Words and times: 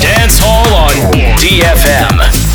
Dance 0.00 0.38
Hall 0.40 0.74
on 0.74 0.94
DFM. 1.38 2.45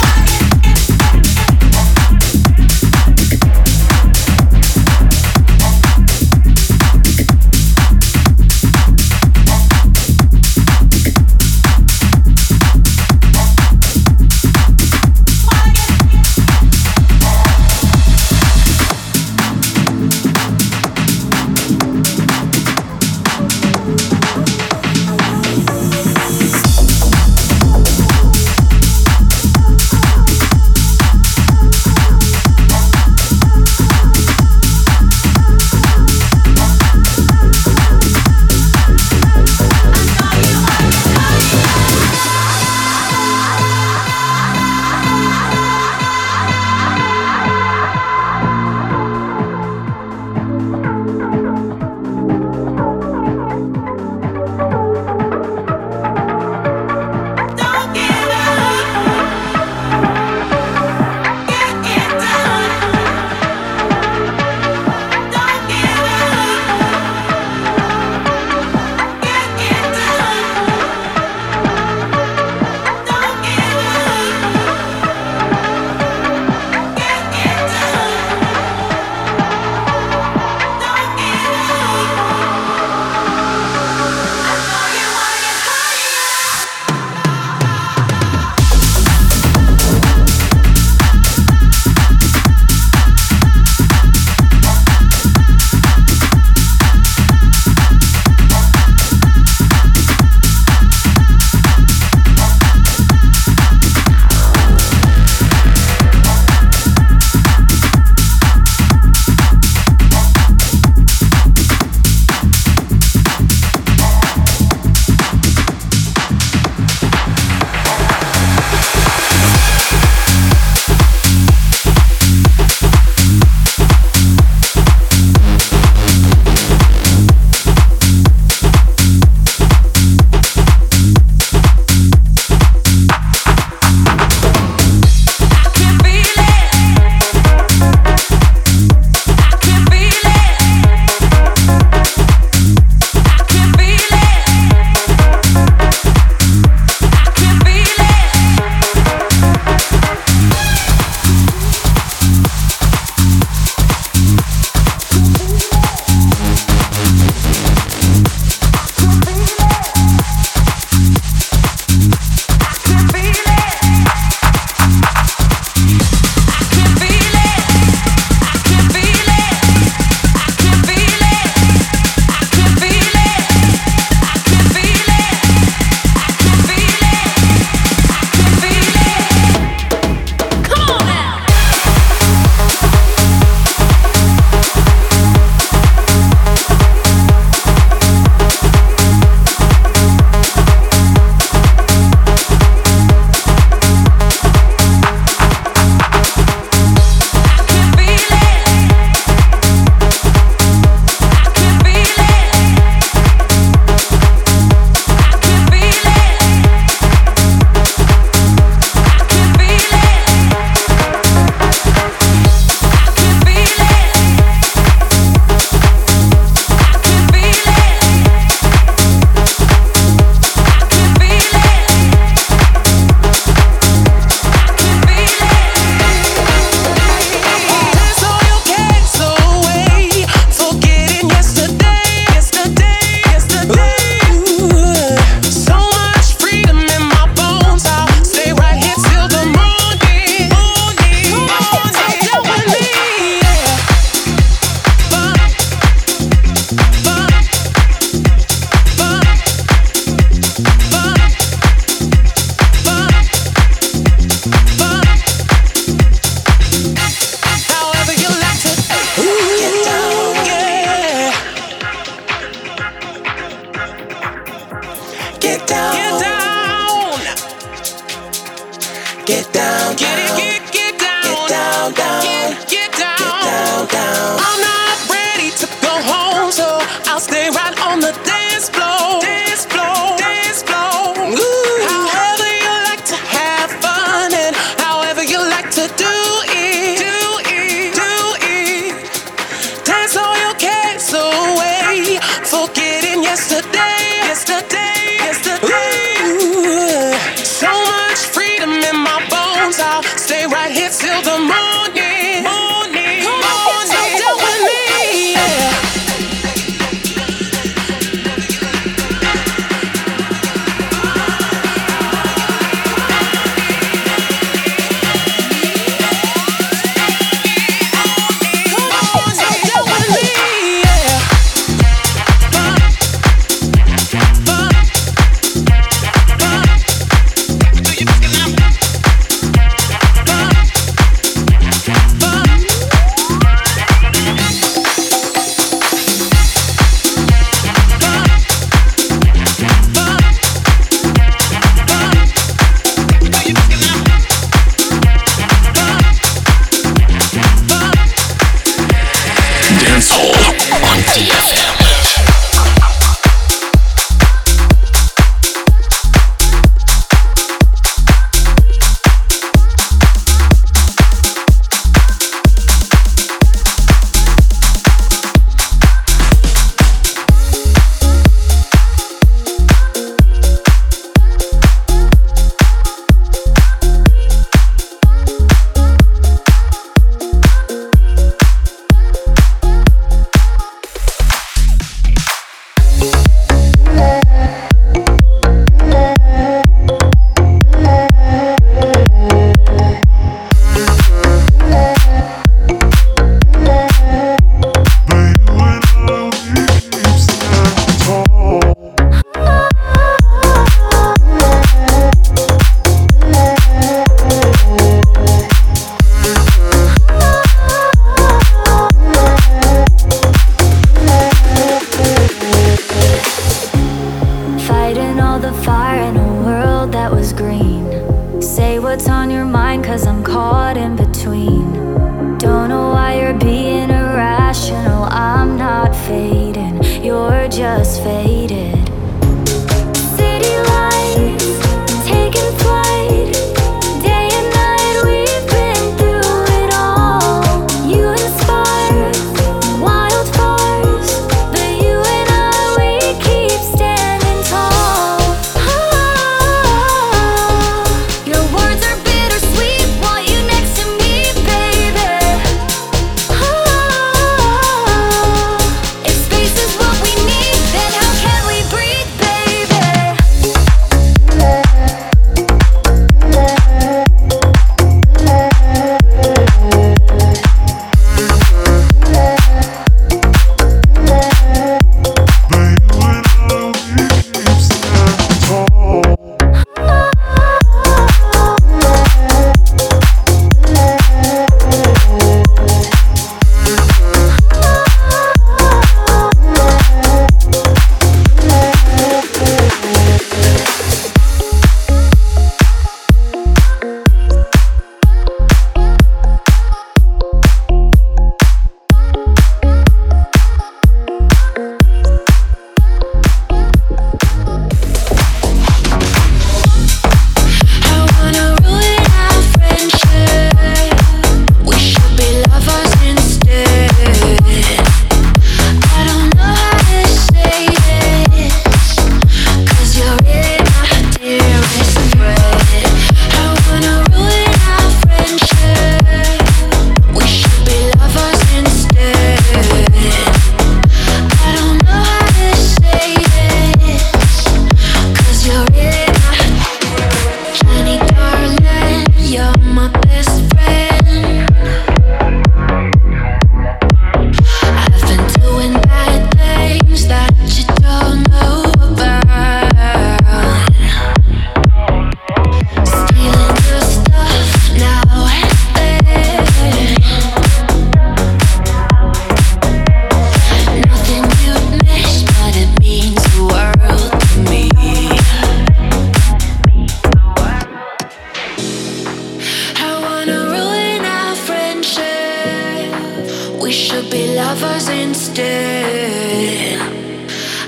We 573.72 573.76
should 573.76 574.12
be 574.12 574.36
lovers 574.36 574.90
instead. 574.90 576.78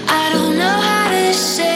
I 0.06 0.34
don't 0.34 0.58
know 0.58 0.78
how 0.82 1.10
to 1.10 1.34
say. 1.34 1.73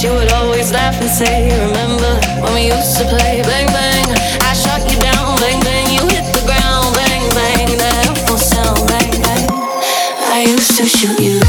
She 0.00 0.08
would 0.08 0.32
always 0.32 0.72
laugh 0.72 0.98
and 0.98 1.10
say, 1.10 1.50
Remember 1.60 2.18
when 2.40 2.54
we 2.54 2.66
used 2.68 2.96
to 2.96 3.04
play 3.04 3.42
bang 3.42 3.66
bang? 3.66 4.06
I 4.40 4.54
shot 4.54 4.80
you 4.90 4.98
down, 4.98 5.36
bang 5.40 5.60
bang. 5.60 5.92
You 5.92 6.00
hit 6.08 6.24
the 6.32 6.40
ground, 6.46 6.94
bang 6.96 7.28
bang. 7.34 7.76
That 7.76 8.08
awful 8.08 8.38
sound, 8.38 8.88
bang 8.88 9.10
bang. 9.20 9.46
I 10.32 10.46
used 10.48 10.78
to 10.78 10.86
shoot 10.86 11.20
you. 11.20 11.39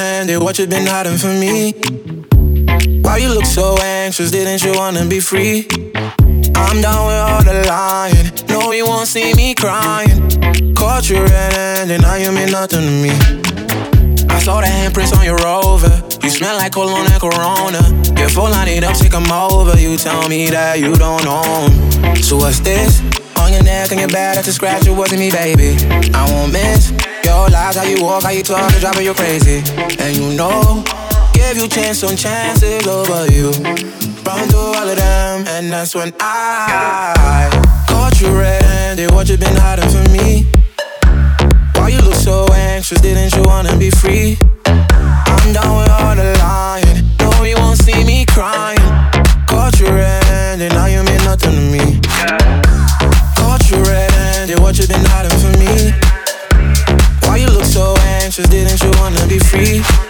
handed, 0.00 0.38
what 0.42 0.58
you 0.58 0.66
been 0.66 0.86
hiding 0.86 1.18
from 1.18 1.38
me? 1.38 1.74
Why 3.02 3.18
you 3.18 3.28
look 3.28 3.44
so 3.44 3.76
anxious? 3.82 4.30
Didn't 4.30 4.62
you 4.64 4.72
wanna 4.72 5.04
be 5.04 5.20
free? 5.20 5.66
I'm 6.56 6.80
down 6.80 7.02
with 7.08 7.20
all 7.28 7.42
the 7.44 7.64
lying. 7.68 8.30
No, 8.48 8.72
you 8.72 8.86
won't 8.86 9.08
see 9.08 9.34
me 9.34 9.54
crying. 9.54 10.18
Caught 10.74 11.10
you 11.10 11.20
red-handed, 11.22 12.00
now 12.02 12.16
you 12.16 12.32
mean 12.32 12.50
nothing 12.50 12.84
to 12.88 12.94
me. 13.04 13.12
I 14.34 14.38
saw 14.40 14.60
the 14.60 14.68
handprints 14.68 15.16
on 15.16 15.24
your 15.24 15.36
Rover. 15.38 15.94
You 16.22 16.30
smell 16.30 16.56
like 16.56 16.72
cologne 16.72 17.06
and 17.12 17.20
Corona. 17.20 17.82
Get 18.14 18.30
full, 18.30 18.52
I 18.60 18.64
need 18.64 18.84
up, 18.84 18.96
take 18.96 19.14
'em 19.14 19.30
over. 19.30 19.78
You 19.78 19.96
tell 19.96 20.28
me 20.28 20.48
that 20.50 20.78
you 20.78 20.94
don't 20.94 21.26
own. 21.26 21.68
So 22.22 22.36
what's 22.36 22.60
this? 22.60 23.02
On 23.50 23.54
your 23.56 23.64
neck 23.64 23.90
and 23.90 23.98
your 23.98 24.08
back, 24.08 24.36
that's 24.36 24.52
scratch, 24.52 24.86
it 24.86 24.92
wasn't 24.92 25.18
me, 25.18 25.32
baby. 25.32 25.74
I 26.14 26.22
won't 26.30 26.52
miss 26.52 26.92
your 27.24 27.48
lies, 27.50 27.74
how 27.74 27.82
you 27.82 28.00
walk, 28.00 28.22
how 28.22 28.30
you 28.30 28.44
talk, 28.44 28.70
it's 28.70 28.78
driving 28.78 29.04
you 29.04 29.12
crazy. 29.12 29.58
And 29.98 30.16
you 30.16 30.36
know, 30.36 30.84
give 31.34 31.56
you 31.56 31.66
chance 31.66 32.04
on 32.04 32.14
chances 32.16 32.86
over 32.86 33.26
you. 33.26 33.50
Run 34.22 34.46
through 34.46 34.70
all 34.78 34.88
of 34.88 34.96
them, 34.96 35.48
and 35.48 35.72
that's 35.72 35.96
when 35.96 36.12
I 36.20 37.50
caught 37.88 38.20
you 38.20 38.28
red-handed. 38.38 39.10
What 39.10 39.28
you 39.28 39.36
been 39.36 39.56
hiding 39.56 39.90
from 39.90 40.12
me? 40.12 40.46
Why 41.74 41.88
you 41.88 41.98
look 42.02 42.14
so 42.14 42.46
anxious? 42.52 43.00
Didn't 43.00 43.34
you 43.34 43.42
wanna 43.42 43.76
be 43.76 43.90
free? 43.90 44.38
I'm 44.64 45.52
down 45.52 45.76
with 45.76 45.90
all 45.90 46.14
the 46.14 46.38
lying. 46.38 47.02
No, 47.18 47.42
you 47.42 47.56
won't 47.56 47.82
see 47.82 48.04
me 48.04 48.26
crying. 48.26 48.78
Caught 49.48 49.80
you 49.80 49.86
red-handed, 49.86 50.72
now 50.72 50.86
you 50.86 51.02
mean 51.02 51.18
nothing 51.24 51.50
to 51.50 51.60
me. 51.60 51.99
Red-handed. 54.50 54.62
What 54.62 54.78
you 54.78 54.86
been 54.86 55.04
hiding 55.04 55.38
from 55.38 55.58
me? 55.58 55.92
Why 57.26 57.36
you 57.36 57.46
look 57.46 57.64
so 57.64 57.94
anxious? 58.20 58.48
Didn't 58.48 58.82
you 58.82 58.90
wanna 58.98 59.26
be 59.26 59.38
free? 59.38 60.09